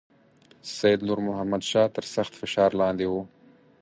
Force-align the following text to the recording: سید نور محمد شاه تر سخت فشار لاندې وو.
سید 0.77 0.99
نور 1.07 1.19
محمد 1.27 1.61
شاه 1.69 1.87
تر 1.95 2.03
سخت 2.15 2.33
فشار 2.41 2.69
لاندې 2.81 3.05
وو. 3.07 3.21